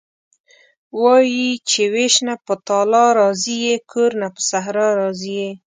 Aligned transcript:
وايي 1.01 1.49
چې 1.69 1.81
وېش 1.93 2.15
نه 2.27 2.35
په 2.45 2.53
تالا 2.67 3.05
راضي 3.19 3.55
یې 3.65 3.75
کور 3.91 4.11
نه 4.21 4.27
په 4.35 4.41
صحرا 4.49 4.87
راضي 4.99 5.31
یې.. 5.41 5.49